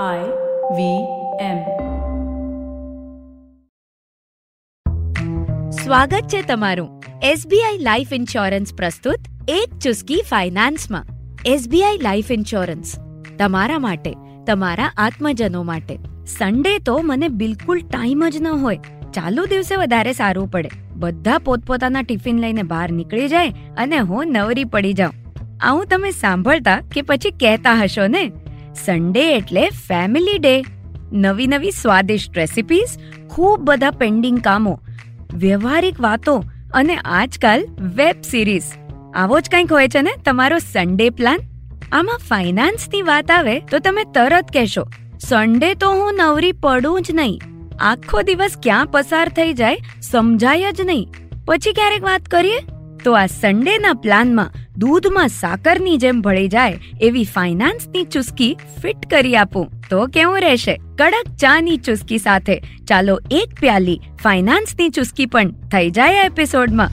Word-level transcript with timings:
I 0.00 0.20
V 0.76 0.84
M. 1.40 1.58
સ્વાગત 5.70 6.22
છે 6.28 6.42
તમારું 6.42 7.02
એસબીઆઈ 7.22 7.78
લાઈફ 7.78 8.12
ઇન્સ્યોરન્સ 8.12 8.74
પ્રસ્તુત 8.74 9.18
એક 9.48 9.78
ચુસ્કી 9.78 10.22
ફાઇનાન્સમાં. 10.28 11.04
એસબીઆઈ 11.46 11.98
લાઈફ 11.98 12.32
ઇન્સ્યોરન્સ 12.32 12.98
તમારા 13.38 13.78
માટે, 13.78 14.14
તમારા 14.46 14.92
આત્મજનો 14.96 15.62
માટે. 15.62 15.98
સન્ડે 16.26 16.78
તો 16.78 16.98
મને 17.02 17.28
બિલકુલ 17.28 17.80
ટાઈમ 17.80 18.28
જ 18.28 18.36
ન 18.40 18.46
હોય. 18.46 18.78
ચાલુ 19.14 19.46
દિવસે 19.46 19.76
વધારે 19.76 20.12
સારું 20.12 20.48
પડે. 20.48 20.68
બધા 20.96 21.38
પોતપોતાના 21.38 22.02
ટિફિન 22.02 22.38
લઈને 22.38 22.62
બહાર 22.62 22.92
નીકળી 22.92 23.28
જાય 23.28 23.48
અને 23.76 23.98
હું 23.98 24.26
નવરી 24.26 24.64
પડી 24.64 24.92
જાઉં. 24.92 25.14
આવું 25.60 25.86
તમે 25.86 26.10
સાંભળતા 26.10 26.80
કે 26.92 27.02
પછી 27.02 27.30
કહેતા 27.30 27.74
હશો 27.74 28.06
ને? 28.06 28.32
સન્ડે 28.74 29.36
એટલે 29.36 29.70
ફેમિલી 29.70 30.38
ડે 30.38 30.64
નવી 31.12 31.46
નવી 31.46 31.70
સ્વાદિષ્ટ 31.70 32.38
રેસિપીઝ 32.38 32.88
ખૂબ 33.30 33.60
બધા 33.60 33.90
પેન્ડિંગ 33.90 34.40
કામો, 34.40 34.80
વ્યવહારિક 35.34 36.00
વાતો 36.00 36.44
અને 36.74 36.96
આજકાલ 36.96 37.66
વેબ 37.78 38.22
સિરીઝ 38.22 38.62
આવો 39.14 39.40
જ 39.40 39.50
કંઈક 39.50 39.72
હોય 39.72 39.88
છે 39.88 40.02
ને 40.02 40.10
તમારો 40.24 40.58
સન્ડે 40.58 41.10
પ્લાન 41.10 41.38
આમાં 41.92 42.18
ફાઇનાન્સની 42.18 43.02
વાત 43.02 43.30
આવે 43.30 43.60
તો 43.60 43.78
તમે 43.78 44.04
તરત 44.04 44.46
કહેશો 44.52 44.86
સન્ડે 45.20 45.74
તો 45.74 45.90
હું 45.90 46.14
નવરી 46.14 46.52
પડું 46.52 47.02
જ 47.02 47.10
નહીં. 47.12 47.40
આખો 47.80 48.22
દિવસ 48.22 48.56
ક્યાં 48.62 48.86
પસાર 48.86 49.28
થઈ 49.28 49.52
જાય 49.52 49.78
સમજાય 50.02 50.72
જ 50.72 50.80
નહીં. 50.80 51.08
પછી 51.46 51.72
ક્યારેક 51.72 52.02
વાત 52.02 52.22
કરીએ? 52.22 52.58
તો 53.04 53.12
આ 53.12 53.26
સન્ડેના 53.26 53.92
પ્લાનમાં 53.92 54.52
દૂધમાં 54.76 55.28
સાકરની 55.28 55.96
જેમ 55.96 56.20
ભળી 56.20 56.48
જાય 56.48 56.78
એવી 57.00 57.24
ફાઇનાન્સની 57.24 58.04
ચુસ્કી 58.04 58.56
ફિટ 58.82 59.10
કરી 59.10 59.36
આપું. 59.36 59.70
તો 59.90 60.06
કેવું 60.06 60.40
રહેશે? 60.40 60.80
કડક 60.98 61.30
ચાની 61.30 61.76
ચુસ્કી 61.76 62.18
સાથે. 62.18 62.62
ચાલો 62.88 63.20
એક 63.30 63.60
પ્યાલી 63.60 64.00
ફાઇનાન્સની 64.22 64.88
ચુસ્કી 64.88 65.26
પણ 65.26 65.50
થઈ 65.50 65.90
જાય 65.90 66.14
એપિસોડમાં 66.14 66.90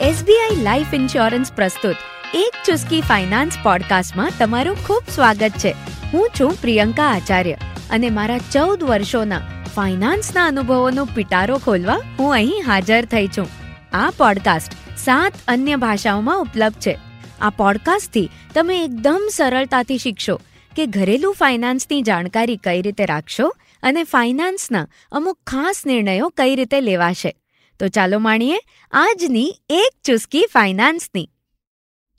એસબીઆઈ 0.00 0.62
લાઈફ 0.62 0.94
ઇન્સ્યોરન્સ 0.94 1.52
પ્રસ્તુત. 1.52 1.96
એક 2.34 2.52
ચુસ્કી 2.66 3.00
ફાઇનાન્સ 3.00 3.52
પોડકાસ્ટમાં 3.62 4.30
તમારું 4.38 4.86
ખૂબ 4.86 5.02
સ્વાગત 5.10 5.50
છે. 5.58 5.99
હું 6.12 6.30
છું 6.40 6.60
પ્રિયંકા 6.60 7.06
આચાર્ય 7.06 7.52
અને 7.90 8.10
મારા 8.10 8.38
ચૌદ 8.38 8.82
વર્ષોના 8.82 9.40
ફાઇનાન્સના 9.76 10.46
અનુભવોનો 10.46 11.04
પિટારો 11.04 11.58
ખોલવા 11.58 12.00
હું 12.18 12.32
અહીં 12.32 12.62
હાજર 12.66 13.04
થઈ 13.04 13.26
છું. 13.26 13.48
આ 13.92 14.10
પોડકાસ્ટ 14.10 14.98
સાત 14.98 15.32
અન્ય 15.48 15.76
ભાષાઓમાં 15.76 16.40
ઉપલબ્ધ 16.40 16.80
છે. 16.80 16.98
આ 17.40 17.50
પોડકાસ્ટથી 17.50 18.30
તમે 18.54 18.84
એકદમ 18.84 19.28
સરળતાથી 19.32 19.98
શીખશો 19.98 20.40
કે 20.76 20.86
ઘરેલું 20.86 21.34
ફાઇનાન્સની 21.34 22.02
જાણકારી 22.02 22.56
કઈ 22.56 22.82
રીતે 22.82 23.06
રાખશો 23.06 23.56
અને 23.82 24.04
ફાઇનાન્સના 24.04 24.88
અમુક 25.12 25.38
ખાસ 25.46 25.82
નિર્ણયો 25.86 26.28
કઈ 26.28 26.54
રીતે 26.54 26.80
લેવાશે. 26.80 27.36
તો 27.80 27.88
ચાલો 27.88 28.18
માણીએ 28.18 28.58
આજની 28.92 29.54
એક 29.68 30.00
ચુસ્કી 30.04 30.46
ફાઇનાન્સની. 30.52 31.30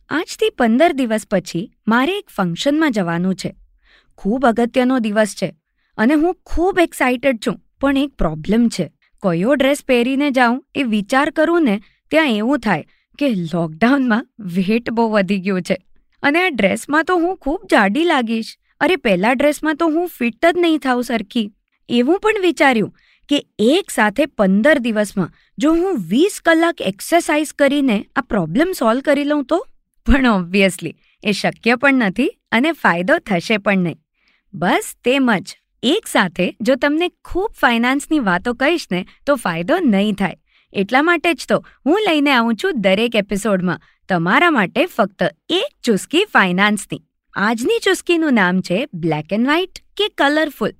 આજથી 0.09 0.49
પંદર 0.49 0.91
દિવસ 0.91 1.25
પછી 1.31 1.75
મારે 1.87 2.17
એક 2.17 2.29
ફંક્શનમાં 2.29 2.91
જવાનું 2.91 3.35
છે. 3.35 3.60
ખૂબ 4.21 4.45
અગત્યનો 4.45 4.99
દિવસ 4.99 5.35
છે 5.35 5.55
અને 5.97 6.13
હું 6.13 6.37
ખૂબ 6.45 6.79
એક્સાઇટેડ 6.79 7.39
છું. 7.47 7.59
પણ 7.81 7.97
એક 7.97 8.09
પ્રોબ્લેમ 8.09 8.69
છે. 8.69 8.91
કયો 9.23 9.53
ડ્રેસ 9.55 9.83
પહેરીને 9.87 10.31
જાઉં 10.31 10.65
એ 10.75 10.83
વિચાર 10.83 11.29
કરું 11.29 11.63
ને 11.63 11.81
ત્યાં 12.11 12.27
એવું 12.27 12.59
થાય 12.59 12.85
કે 13.19 13.29
લોકડાઉનમાં 13.29 14.27
વેટ 14.39 14.91
બહુ 14.91 15.09
વધી 15.09 15.39
ગયું 15.39 15.61
છે. 15.61 15.77
અને 16.23 16.39
આ 16.39 16.49
ડ્રેસમાં 16.49 17.03
તો 17.03 17.17
હું 17.17 17.37
ખૂબ 17.37 17.67
જાડી 17.71 18.03
લાગીશ. 18.03 18.57
અરે 18.81 18.95
પહેલા 18.95 19.33
ડ્રેસમાં 19.33 19.75
તો 19.75 19.87
હું 19.87 20.07
ફિટ 20.07 20.45
જ 20.45 20.57
નહીં 20.57 20.79
થાઉં 20.79 21.03
સરખી. 21.03 21.51
એવું 21.89 22.19
પણ 22.19 22.41
વિચાર્યું 22.41 22.95
કે 23.29 23.45
એક 23.59 23.91
સાથે 23.91 24.25
પંદર 24.25 24.79
દિવસમાં 24.79 25.31
જો 25.57 25.73
હું 25.73 25.97
વીસ 26.09 26.41
કલાક 26.45 26.81
એક્સરસાઇઝ 26.81 27.53
કરીને 27.53 28.05
આ 28.15 28.21
પ્રોબ્લેમ 28.21 28.71
સોલ્વ 28.71 29.01
કરી 29.01 29.23
લઉં 29.23 29.45
તો? 29.45 29.67
પણ 30.05 30.27
ઓબ્વિયસલી 30.27 30.95
એ 31.23 31.31
શક્ય 31.31 31.75
પણ 31.75 31.93
નથી 31.93 32.29
અને 32.51 32.71
ફાયદો 32.71 33.17
થશે 33.17 33.57
પણ 33.57 33.77
નહીં. 33.77 34.00
બસ 34.53 34.95
તેમ 35.03 35.31
જ 35.39 35.57
એક 35.83 36.07
સાથે, 36.07 36.57
જો 36.61 36.75
તમને 36.75 37.11
ખૂબ 37.25 37.51
ફાઇનાન્સની 37.51 38.19
વાતો 38.19 38.53
કહીશ 38.53 38.87
ને, 38.91 39.05
તો 39.25 39.35
ફાયદો 39.35 39.77
નહીં 39.85 40.13
થાય. 40.13 40.37
એટલા 40.73 41.01
માટે 41.01 41.33
જ 41.33 41.45
તો 41.49 41.65
હું 41.85 41.99
લઈને 42.09 42.31
આવું 42.31 42.55
છું 42.55 42.81
દરેક 42.81 43.15
એપિસોડમાં. 43.15 43.81
તમારા 44.09 44.49
માટે 44.49 44.85
ફક્ત 44.85 45.23
એક 45.49 45.81
ચુસ્કી 45.83 46.25
ફાઇનાન્સની. 46.25 47.01
આજની 47.35 47.79
ચુસ્કીનું 47.79 48.33
નામ 48.33 48.61
છે 48.61 48.87
બ્લેક 48.93 49.33
એન્ડ 49.33 49.47
વ્હાઇટ 49.47 49.79
કે 49.97 50.07
કલરફુલ. 50.07 50.71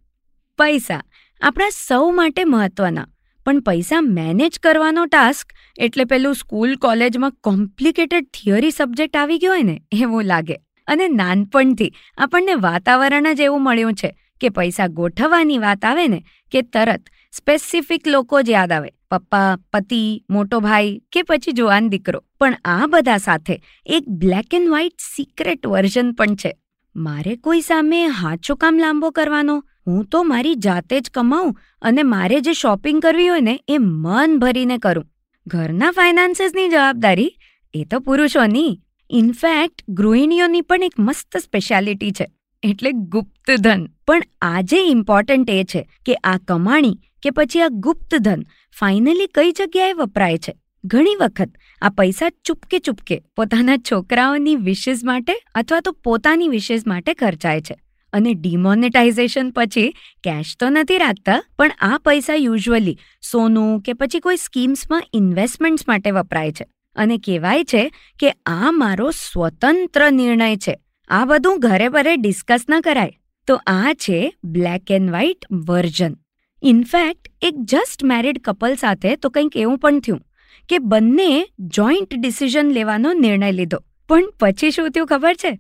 પૈસા. 0.58 1.04
આપણા 1.42 1.70
સૌ 1.70 2.12
માટે 2.12 2.44
મહત્વના. 2.46 3.08
પણ 3.46 3.60
પૈસા 3.60 4.02
મેનેજ 4.02 4.60
કરવાનો 4.60 5.06
ટાસ્ક, 5.06 5.54
એટલે 5.78 6.06
પેલું 6.06 6.36
સ્કૂલ, 6.36 6.76
કોલેજમાં 6.76 7.32
કોમ્પ્લિકેટેડ 7.32 8.26
થિયરી 8.26 8.72
સબ્જેક્ટ 8.72 9.18
આવી 9.18 9.38
ગયો 9.38 9.52
હોય 9.52 9.64
ને, 9.64 9.82
એવું 9.92 10.24
લાગે. 10.24 10.56
અને 10.92 11.08
નાનપણથી 11.08 11.92
આપણને 12.18 12.54
વાતાવરણ 12.54 13.34
જ 13.34 13.42
એવું 13.42 13.64
મળ્યું 13.64 13.94
છે 13.94 14.16
કે 14.42 14.50
પૈસા 14.50 14.88
ગોઠવવાની 14.88 15.58
વાત 15.58 15.86
આવે 15.86 16.08
ને 16.08 16.24
કે 16.52 16.62
તરત 16.62 17.04
સ્પેસિફિક 17.32 18.08
લોકો 18.08 18.42
જ 18.42 18.50
યાદ 18.50 18.72
આવે. 18.72 18.90
પપ્પા, 19.12 19.56
પતિ, 19.74 20.24
મોટો 20.30 20.60
ભાઈ 20.60 21.02
કે 21.12 21.24
પછી 21.24 21.52
જુવાન 21.52 21.90
દીકરો. 21.90 22.24
પણ 22.40 22.56
આ 22.66 22.88
બધા 22.90 23.18
સાથે 23.18 23.62
એક 23.86 24.10
black 24.10 24.54
and 24.54 24.70
white 24.70 24.94
secret 25.16 25.68
version 25.68 26.14
પણ 26.14 26.36
છે. 26.36 26.56
મારે 26.96 27.36
કોઈ 27.36 27.62
સામે 27.62 28.06
હાચો 28.08 28.56
કામ 28.56 28.80
લાંબો 28.80 29.10
કરવાનો? 29.10 29.64
હું 29.88 30.06
તો 30.06 30.24
મારી 30.24 30.56
જાતે 30.56 31.00
જ 31.00 31.10
કમાઉં 31.10 31.58
અને 31.82 32.04
મારે 32.04 32.42
જે 32.42 32.54
શોપિંગ 32.54 33.02
કરવી 33.02 33.28
હોય 33.28 33.42
ને 33.42 33.60
એ 33.68 33.78
મન 33.78 34.40
ભરીને 34.40 34.78
કરું. 34.78 35.06
ઘરના 35.48 35.92
ફાઇનાન્સીસની 35.92 36.70
જવાબદારી 36.70 37.32
એ 37.74 37.86
તો 37.92 38.00
પુરુષોની. 38.00 38.82
ઇનફેક્ટ 39.12 39.82
ગૃહિણીઓની 39.90 40.62
પણ 40.62 40.84
એક 40.84 41.00
મસ્ત 41.00 41.38
સ્પેશિયાલિટી 41.38 42.12
છે, 42.12 42.26
એટલે 42.64 42.92
ગુપ્તધન. 42.92 43.82
પણ 44.08 44.24
આજે 44.42 44.80
ઇમ્પોર્ટન્ટ 44.86 45.50
એ 45.50 45.64
છે 45.64 45.82
કે 46.06 46.16
આ 46.24 46.38
કમાણી 46.48 46.96
કે 47.24 47.32
પછી 47.32 47.62
આ 47.62 47.70
ગુપ્તધન 47.80 48.48
ફાઇનલી 48.78 49.30
કઈ 49.36 49.52
જગ્યાએ 49.52 49.94
વપરાય 49.94 50.38
છે? 50.38 50.56
ઘણી 50.84 51.18
વખત 51.20 51.52
આ 51.82 51.90
પૈસા 51.90 52.32
ચૂપકે 52.46 52.80
ચૂપકે 52.80 53.22
પોતાના 53.36 53.78
છોકરાઓની 53.92 54.58
વિશેષ 54.64 55.04
માટે 55.04 55.34
અથવા 55.56 55.82
તો 55.82 55.98
પોતાની 56.04 56.48
વિશેષ 56.48 56.88
માટે 56.88 57.14
ખર્ચાય 57.14 57.62
છે. 57.62 57.76
અને 58.14 58.34
ડિમોનેટાઇઝેશન 58.34 59.50
પછી 59.52 59.90
કેશ 60.24 60.56
તો 60.60 60.70
નથી 60.70 60.98
રાખતા, 60.98 61.40
પણ 61.58 61.72
આ 61.82 61.98
પૈસા 61.98 62.36
યુઝ્યુઅલી 62.36 62.98
સોનું 63.32 63.82
કે 63.82 63.94
પછી 63.94 64.20
કોઈ 64.20 64.38
સ્કીમ્સમાં 64.38 65.04
ઇન્વેસ્ટમેન્ટ્સ 65.14 65.88
માટે 65.88 66.12
વપરાય 66.12 66.52
છે. 66.52 66.66
અને 66.96 67.18
કહેવાય 67.18 67.64
છે 67.64 67.92
કે 68.20 68.32
આ 68.46 68.72
મારો 68.72 69.12
સ્વતંત્ર 69.12 70.12
નિર્ણય 70.12 70.56
છે. 70.56 70.80
આ 71.10 71.26
બધું 71.26 71.60
ઘરે 71.60 71.90
બરે 71.90 72.16
ડિસ્કસ 72.16 72.66
ન 72.70 72.80
કરાય. 72.80 73.18
તો 73.48 73.56
આ 73.68 73.94
છે 73.94 74.34
black 74.44 74.92
and 74.92 75.12
white 75.12 75.46
version 75.52 76.16
in fact 76.64 77.28
એક 77.42 77.56
જસ્ટ 77.64 78.04
મેરિડ 78.04 78.40
કપલ 78.40 78.76
સાથે 78.76 79.16
તો 79.16 79.30
કંઈક 79.30 79.58
એવું 79.58 79.78
પણ 79.78 80.00
થયું 80.00 80.22
કે 80.70 80.80
બંને 80.80 81.48
જોઈન્ટ 81.60 82.14
ડિસિઝન 82.16 82.72
લેવાનો 82.72 83.14
નિર્ણય 83.14 83.52
લીધો. 83.52 83.78
પણ 84.10 84.32
પછી 84.40 84.72
શું 84.72 84.90
થયું 84.90 85.08
ખબર 85.08 85.34
છે? 85.34 85.60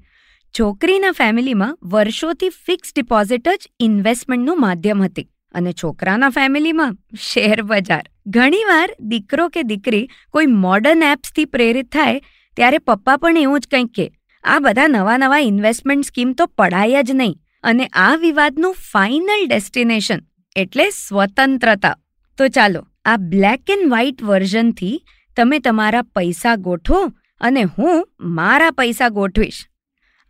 છોકરીના 0.59 1.11
ફેમિલીમાં 1.11 1.77
વર્ષોથી 1.83 2.49
ફિક્સ 2.49 2.91
ડિપોઝિટ 2.95 3.49
જ 3.49 3.67
ઇન્વેસ્ટમેન્ટનું 3.79 4.61
માધ્યમ 4.61 5.03
હતી 5.03 5.29
અને 5.53 5.73
છોકરાના 5.73 6.29
ફેમિલીમાં 6.29 6.97
શેર 7.19 7.61
બજાર. 7.61 8.10
ઘણીવાર 8.25 8.87
દીકરો 8.99 9.49
કે 9.49 9.63
દીકરી 9.63 10.07
કોઈ 10.31 10.45
મોડર્ન 10.45 11.03
એપ્સથી 11.03 11.45
પ્રેરિત 11.45 11.91
થાય, 11.91 12.19
ત્યારે 12.55 12.77
પપ્પા 12.77 13.17
પણ 13.17 13.37
એવું 13.37 13.59
જ 13.59 13.67
કંઈક 13.67 13.93
કે, 13.93 14.11
આ 14.43 14.59
બધા 14.59 14.87
નવા 14.87 15.17
નવા 15.17 15.39
ઇન્વેસ્ટમેન્ટ 15.39 16.05
સ્કીમ 16.05 16.33
તો 16.33 16.45
પડાય 16.45 17.03
જ 17.03 17.11
નહીં 17.11 17.39
અને 17.63 17.87
આ 17.93 18.15
વિવાદનું 18.15 18.73
ફાઇનલ 18.73 19.47
ડેસ્ટિનેશન 19.47 20.21
એટલે 20.55 20.89
સ્વતંત્રતા. 20.89 21.95
તો 22.37 22.47
ચાલો, 22.47 22.87
આ 23.05 23.17
બ્લેક 23.17 23.69
એન્ડ 23.69 23.89
વ્હાઇટ 23.89 24.23
વર્ઝનથી 24.23 25.03
તમે 25.35 25.59
તમારા 25.59 26.01
પૈસા 26.01 26.55
ગોઠવો 26.55 27.11
અને 27.41 27.63
હું 27.63 28.07
મારા 28.19 28.71
પૈસા 28.71 29.09
ગોઠવીશ. 29.09 29.67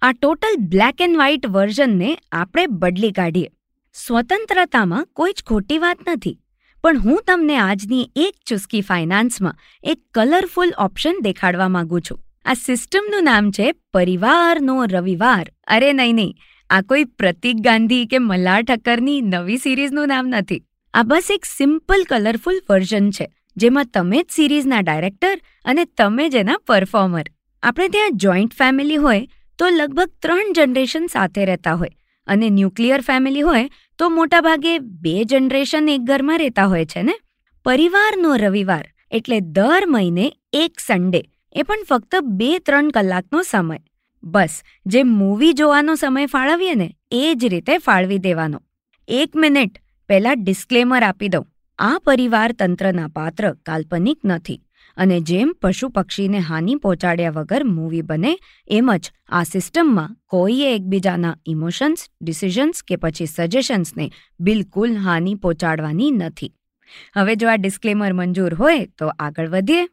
આ 0.02 0.12
ટોટલ 0.12 0.56
બ્લેક 0.58 1.02
એન્ડ 1.02 1.16
વ્હાઇટ 1.16 1.48
વર્ઝનને 1.48 2.18
આપણે 2.32 2.66
બદલી 2.68 3.12
કાઢીએ. 3.12 3.48
સ્વતંત્રતામાં 3.94 5.06
કોઈ 5.14 5.32
જ 5.32 5.44
ખોટી 5.44 5.78
વાત 5.78 5.98
નથી. 6.08 6.41
પણ 6.84 7.00
હું 7.00 7.20
તમને 7.28 7.58
આજની 7.60 8.06
એક 8.16 8.36
ચુસ્કી 8.50 8.82
ફાઇનાન્સમાં 8.82 9.58
એક 9.84 10.00
કલરફુલ 10.14 10.72
ઓપ્શન 10.78 11.20
દેખાડવા 11.22 11.68
માંગુ 11.70 12.00
છું. 12.00 12.20
આ 12.46 12.54
સિસ્ટમનું 12.54 13.24
નામ 13.24 13.52
છે 13.52 13.68
પરિવારનો 13.94 14.78
રવિવાર. 14.86 15.46
અરે 15.68 15.92
નહીં 15.94 16.16
નહીં. 16.16 16.34
આ 16.70 16.82
કોઈ 16.82 17.06
પ્રતિક 17.20 17.62
ગાંધી 17.62 18.06
કે 18.06 18.20
મલ્હાર 18.22 18.64
ઠક્કરની 18.64 19.22
નવી 19.28 19.58
સિરીઝનું 19.58 20.08
નામ 20.08 20.34
નથી. 20.34 20.62
આ 20.94 21.04
બસ 21.04 21.30
એક 21.30 21.46
સિમ્પલ 21.46 22.08
કલરફુલ 22.10 22.60
વર્ઝન 22.70 23.12
છે, 23.12 23.28
જેમાં 23.58 23.92
તમે 23.94 24.24
જ 24.24 24.28
સિરીઝના 24.32 24.82
ડાયરેક્ટર 24.82 25.38
અને 25.66 25.86
તમે 25.98 26.30
જ 26.30 26.44
એના 26.44 26.64
પરફોર્મર. 26.68 27.26
આપણે 27.64 27.88
ત્યાં 27.90 28.18
જોઈન્ટ 28.18 28.54
ફેમિલી 28.54 29.02
હોય 29.06 29.28
તો 29.60 29.70
લગભગ 29.70 30.12
ત્રણ 30.22 30.54
જનરેશન 30.58 31.06
સાથે 31.08 31.44
રહેતા 31.46 31.78
હોય 31.82 31.94
અને 32.28 32.48
ન્યુક્લિયર 32.50 33.02
ફેમિલી 33.02 33.42
હોય 33.42 33.70
તો 34.02 34.10
મોટાભાગે 34.10 34.80
બે 34.80 35.24
જનરેશન 35.24 35.90
એક 35.90 36.02
ઘરમાં 36.02 36.38
રહેતા 36.38 36.66
હોય 36.66 36.86
છે 36.86 37.02
ને? 37.02 37.14
પરિવારનો 37.66 38.36
રવિવાર 38.36 38.90
એટલે 39.12 39.40
દર 39.40 39.86
મહિને 39.86 40.34
એક 40.54 40.80
સન્ડે 40.80 41.24
એ 41.54 41.64
પણ 41.64 41.84
ફક્ત 41.90 42.16
બે 42.22 42.60
ત્રણ 42.60 42.90
કલાકનો 42.90 43.42
સમય. 43.42 43.80
બસ, 44.24 44.64
જે 44.86 45.04
મૂવી 45.04 45.54
જોવાનો 45.54 45.96
સમય 45.96 46.26
ફાળવીએ 46.26 46.76
ને, 46.76 46.96
એ 47.12 47.32
જ 47.36 47.46
રીતે 47.46 47.78
ફાળવી 47.78 48.18
દેવાનો. 48.18 48.62
એક 49.08 49.36
મિનિટ, 49.36 49.78
પહેલાં 50.08 50.44
ડિસ્ક્લેમર 50.44 51.04
આપી 51.04 51.28
દઉં. 51.28 51.48
આ 51.80 52.00
પરિવાર 52.04 52.52
તંત્રના 52.52 53.08
પાત્ર 53.08 53.54
કાલ્પનિક 53.54 54.20
નથી. 54.26 54.62
અને 55.02 55.20
જેમ 55.20 55.54
પશુ 55.62 55.90
પક્ષીને 55.90 56.40
હાનિ 56.40 56.76
પહોંચાડ્યા 56.76 57.30
વગર 57.30 57.64
મૂવી 57.64 58.02
બને, 58.02 58.34
એમ 58.68 58.92
જ 58.96 59.12
આ 59.30 59.44
સિસ્ટમમાં 59.44 60.18
કોઈએ 60.26 60.76
એકબીજાના 60.76 61.36
ઇમોશન્સ, 61.46 62.10
ડિસિઝન્સ 62.22 62.84
કે 62.88 62.96
પછી 62.96 63.26
સજેશન્સને 63.26 64.12
બિલકુલ 64.40 64.94
હાનિ 64.98 65.36
પહોંચાડવાની 65.36 66.12
નથી. 66.12 66.52
હવે 67.16 67.36
જો 67.36 67.50
આ 67.50 67.56
ડિસ્ક્લેમર 67.56 68.14
મંજૂર 68.14 68.54
હોય, 68.54 68.86
તો 68.86 69.08
આગળ 69.08 69.50
વધીએ. 69.50 69.88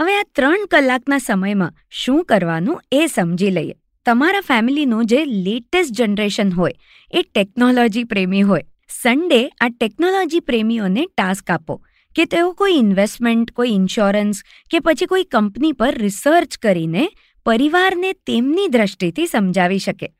હવે 0.00 0.14
આ 0.20 0.24
ત્રણ 0.34 0.66
કલાકના 0.70 1.18
સમયમાં 1.18 1.72
શું 1.90 2.24
કરવાનું 2.24 2.82
એ 2.92 3.06
સમજી 3.06 3.50
લઈએ. 3.50 3.74
તમારા 4.06 4.40
ફેમિલીનું 4.40 5.06
જે 5.06 5.24
લેટેસ્ટ 5.24 5.92
જનરેશન 5.92 6.52
હોય, 6.52 6.72
એ 7.12 7.22
ટેકનોલોજી 7.22 8.04
પ્રેમી 8.04 8.42
હોય. 8.42 8.62
સન્ડે 9.02 9.48
આ 9.48 9.68
ટેકનોલોજી 9.68 10.40
પ્રેમીઓને 10.40 11.06
ટાસ્ક 11.16 11.50
આપો. 11.50 11.82
કે 12.18 12.24
તેઓ 12.24 12.52
કોઈ 12.52 12.72
ઇન્વેસ્ટમેન્ટ 12.72 13.50
કોઈ 13.50 13.68
ઇન્સ્યોરન્સ 13.68 14.42
કે 14.70 14.78
પછી 14.80 15.06
કોઈ 15.06 15.24
કંપની 15.24 15.72
પર 15.72 15.94
રિસર્ચ 15.98 16.58
કરીને 16.58 17.10
પરિવારને 17.46 18.12
તેમની 18.12 18.68
દ્રષ્ટિથી 18.68 19.26
સમજાવી 19.26 19.78
શકે. 19.78 20.12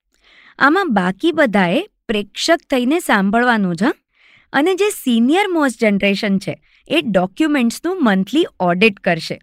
આમાં 0.58 0.94
બાકી 0.94 1.32
બધાએ 1.32 1.86
પ્રેક્ષક 2.08 2.58
થઈને 2.70 3.00
સાંભળવાનું 3.00 3.76
જ 3.76 3.82
અને 4.52 4.74
જે 4.74 4.90
સિનિયર 4.90 5.48
મોસ્ટ 5.48 5.80
જનરેશન 5.80 6.38
છે, 6.38 6.62
એ 6.88 7.00
ડોક્યુમેન્ટ્સનું 7.00 8.04
મંથલી 8.04 8.46
ઓડિટ 8.60 9.00
કરશે. 9.00 9.40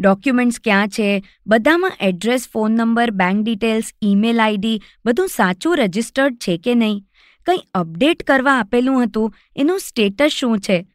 ડોક્યુમેન્ટ્સ 0.00 0.60
ક્યાં 0.60 0.88
છે, 0.88 1.22
બધામાં 1.46 1.92
address 2.00 2.48
phone 2.52 2.72
number 2.72 3.10
bank 3.10 3.44
details 3.44 3.84
email 4.02 4.40
ID 4.40 4.82
બધું 5.04 5.28
સાચું 5.28 5.76
રજિસ્ટર્ડ 5.76 6.34
છે 6.34 6.58
કે 6.58 6.74
નહીં? 6.74 7.04
કંઈ 7.46 7.58
અપડેટ 7.74 8.22
કરવા 8.22 8.52
આપેલું 8.52 9.04
હતું? 9.04 9.34
એનું 9.56 9.78
સ્ટેટસ 9.78 10.30
શું 10.30 10.58
છે? 10.58 10.86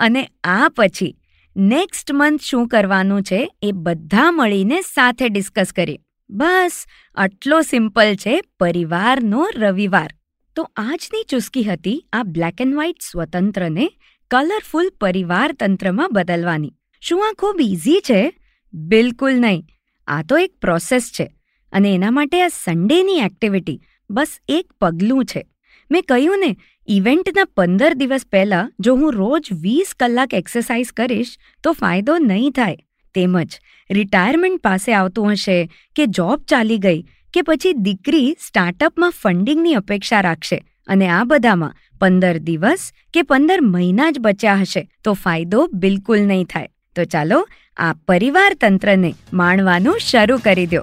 અને 0.00 0.28
આ 0.44 0.68
પછી 0.76 1.16
નેક્સ્ટ 1.56 2.12
મંથ 2.12 2.40
શું 2.40 2.68
કરવાનું 2.68 3.22
છે 3.22 3.50
એ 3.62 3.72
બધા 3.72 4.30
મળીને 4.30 4.80
સાથે 4.80 5.28
ડિસ્કસ 5.28 5.72
કરીએ. 5.72 5.98
બસ, 6.30 6.86
આટલો 7.14 7.60
સિમ્પલ 7.60 8.14
છે 8.14 8.40
પરિવારનો 8.60 9.48
રવિવાર. 9.56 10.14
તો 10.56 10.70
આજની 10.76 11.24
ચુસ્કી 11.30 11.64
હતી 11.64 12.06
આ 12.12 12.22
બ્લેક 12.22 12.60
એન્ડ 12.60 12.74
વ્હાઇટ 12.74 12.96
સ્વતંત્રને 13.02 13.90
કલરફુલ 14.30 14.92
પરિવાર 15.00 15.52
તંત્રમાં 15.52 16.12
બદલવાની. 16.12 16.72
શું 17.00 17.28
આ 17.28 17.32
ખૂબ 17.38 17.60
ઇઝી 17.60 18.00
છે? 18.00 18.32
બિલકુલ 18.72 19.32
નહીં. 19.32 19.64
આ 20.06 20.22
તો 20.22 20.38
એક 20.38 20.52
પ્રોસેસ 20.60 21.10
છે 21.10 21.32
અને 21.72 21.94
એના 21.94 22.10
માટે 22.10 22.42
આ 22.42 22.48
સન્ડેની 22.48 23.18
એક્ટિવિટી 23.18 23.80
બસ 24.10 24.38
એક 24.48 24.72
પગલું 24.80 25.24
છે. 25.24 25.46
મેં 25.90 26.06
કહ્યું 26.10 26.44
ને, 26.44 26.50
ઇવેન્ટના 26.88 27.48
પંદર 27.56 27.92
દિવસ 28.00 28.24
પહેલાં 28.32 28.70
જો 28.80 28.94
હું 29.00 29.18
રોજ 29.20 29.50
વીસ 29.64 29.90
કલાક 29.94 30.36
એક્સરસાઇઝ 30.40 30.92
કરીશ, 30.92 31.32
તો 31.64 31.72
ફાયદો 31.72 32.18
નહીં 32.24 32.52
થાય. 32.52 32.80
તેમજ, 33.14 33.58
રિટાયરમેન્ટ 33.90 34.62
પાસે 34.62 34.90
આવતું 34.94 35.32
હશે 35.34 35.58
કે 35.96 36.06
જોબ 36.18 36.44
ચાલી 36.52 36.80
ગઈ 36.86 37.00
કે 37.34 37.42
પછી 37.42 37.76
દીકરી 37.86 38.28
સ્ટાર્ટઅપમાં 38.46 39.16
ફંડિંગની 39.22 39.78
અપેક્ષા 39.80 40.22
રાખશે 40.28 40.58
અને 40.88 41.06
આ 41.10 41.24
બધામાં 41.24 41.74
પંદર 42.00 42.36
દિવસ 42.48 42.84
કે 43.14 43.26
પંદર 43.30 43.60
મહિના 43.66 44.10
જ 44.10 44.22
બચ્યા 44.26 44.60
હશે, 44.62 44.82
તો 45.04 45.12
ફાયદો 45.24 45.66
બિલકુલ 45.74 46.24
નહીં 46.30 46.46
થાય. 46.54 46.70
તો 46.96 47.02
ચાલો, 47.04 47.38
આ 47.76 47.92
પરિવાર 48.08 48.50
તંત્રને 48.62 49.12
માણવાનું 49.32 50.02
શરૂ 50.08 50.40
કરી 50.46 50.70
દો 50.72 50.82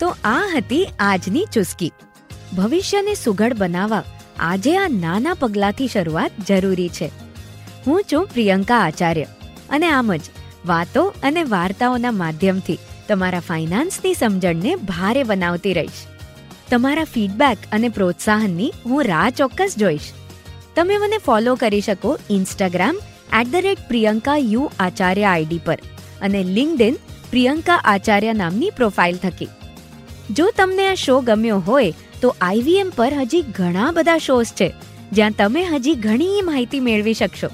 તો 0.00 0.08
આ 0.28 0.40
હતી 0.54 0.86
આજની 1.00 1.50
ચુસ્કી. 1.54 1.92
ભવિષ્યને 2.56 3.12
સુઘડ 3.14 3.54
બનાવવા 3.60 4.04
આજે 4.46 4.72
આ 4.78 4.88
નાના 4.94 5.36
પગલાંથી 5.42 5.90
શરૂઆત 5.92 6.40
જરૂરી 6.48 6.88
છે. 6.88 7.08
હું 7.86 8.00
છું 8.10 8.26
પ્રિયંકા 8.32 8.80
આચાર્ય 8.86 9.28
અને 9.70 9.86
આમ 9.90 10.10
જ 10.14 10.34
વાતો 10.66 11.04
અને 11.22 11.42
વાર્તાઓના 11.52 12.16
માધ્યમથી 12.16 12.76
તમારા 13.08 13.46
ફાઇનાન્સની 13.46 14.12
સમજણને 14.14 14.74
ભારે 14.90 15.22
બનાવતી 15.30 15.72
રહીશ. 15.80 16.02
તમારા 16.70 17.08
ફીડબેક 17.14 17.64
અને 17.72 17.88
પ્રોત્સાહનની 17.96 18.68
હું 18.84 19.08
રાહ 19.10 19.30
ચોક્કસ 19.40 19.78
જોઈશ. 19.84 20.10
તમે 20.76 20.98
મને 20.98 21.22
ફોલો 21.26 21.56
કરી 21.64 21.82
શકો 21.88 22.14
Instagram 22.30 23.02
at 23.40 23.50
the 23.50 23.66
rate 23.68 23.88
Priyanka 23.88 24.38
U 24.52 24.68
Acharya 24.80 25.32
ID 25.32 25.64
પર 25.66 25.80
અને 26.20 26.40
લિંકડિન 26.56 27.02
પ્રિયંકા 27.32 27.82
આચાર્ય 27.96 28.38
નામની 28.44 28.72
પ્રોફાઇલ 28.78 29.20
થકી. 29.26 29.52
જો 30.30 30.46
તમને 30.56 30.88
આ 30.88 30.96
શો 31.08 31.20
ગમ્યો 31.28 31.60
હોય 31.66 31.92
તો 32.22 32.36
આઈવીએમ 32.40 32.92
પર 32.96 33.14
હજી 33.14 33.42
ઘણા 33.42 33.90
બધા 33.90 34.18
શોઝ 34.18 34.46
છે, 34.46 34.74
જ્યાં 35.12 35.30
તમે 35.30 35.64
હજી 35.64 35.94
ઘણી 35.94 36.42
માહિતી 36.42 36.80
મેળવી 36.80 37.14
શકશો. 37.14 37.48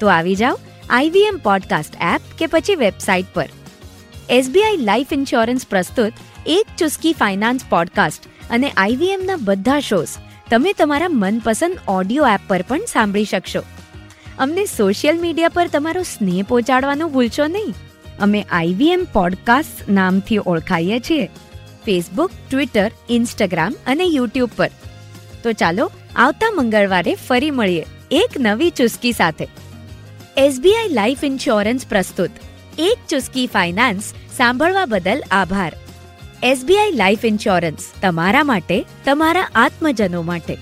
તો 0.00 0.08
આવી 0.08 0.34
જાઓ 0.34 0.58
આઈવીએમ 0.90 1.36
પોડકાસ્ટ 1.36 1.94
એપ 1.94 2.20
કે 2.38 2.46
પછી 2.46 2.74
વેબસાઇટ 2.74 3.26
પર. 3.34 3.48
એસબીઆઈ 4.30 4.76
લાઈફ 4.76 5.12
ઇન્સ્યોરન્સ 5.12 5.66
પ્રસ્તુત 5.66 6.12
એક 6.46 6.66
ચુસ્કી 6.78 7.12
ફાઇનાન્સ 7.12 7.60
પોડકાસ્ટ 7.68 8.24
અને 8.50 8.70
આઈવીએમના 8.76 9.36
બધા 9.40 9.80
શોઝ 9.80 10.08
તમે 10.50 10.72
તમારા 10.72 11.06
મનપસંદ 11.08 11.78
ઓડિયો 11.88 12.26
એપ 12.26 12.40
પર 12.48 12.64
પણ 12.68 12.80
સાંભળી 12.92 13.24
શકશો. 13.24 13.62
અમને 14.38 14.64
સોશિયલ 14.64 15.20
મીડિયા 15.20 15.48
પર 15.48 15.68
તમારો 15.68 16.02
સ્નેહ 16.02 16.44
પહોંચાડવાનું 16.48 17.12
ભૂલશો 17.12 17.46
નહીં. 17.46 17.74
અમે 18.20 18.42
આઈવીએમ 18.42 19.04
પોડકાસ્ટ 19.04 19.88
નામથી 19.88 20.38
ઓળખાઈએ 20.46 21.00
છીએ. 21.00 21.30
ફેસબુક 21.84 22.30
ટ્વિટર 22.50 22.90
ઇન્સ્ટાગ્રામ 23.08 23.74
અને 23.86 24.04
યુટ્યુબ 24.04 24.50
પર. 24.56 24.70
તો 25.42 25.52
ચાલો, 25.52 25.90
આવતા 26.16 26.50
મંગળવારે 26.50 27.14
ફરી 27.14 27.50
મળીએ 27.50 27.84
એક 28.10 28.30
નવી 28.40 28.70
ચુસ્કી 28.70 29.12
સાથે. 29.12 29.48
એસબીઆઈ 30.36 30.88
લાઈફ 30.88 31.24
ઇન્સ્યોરન્સ 31.24 31.86
પ્રસ્તુત. 31.86 32.30
એક 32.78 32.98
ચુસ્કી 33.08 33.46
ફાઇનાન્સ 33.46 34.14
સાંભળવા 34.36 34.86
બદલ 34.86 35.22
આભાર. 35.30 35.72
એસબીઆઈ 36.42 36.92
લાઈફ 36.92 37.24
ઇન્સ્યોરન્સ 37.24 37.92
તમારા 38.02 38.44
માટે, 38.44 38.84
તમારા 39.04 39.48
આત્મજનો 39.54 40.22
માટે. 40.22 40.56